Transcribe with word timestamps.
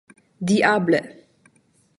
diable 0.49 0.99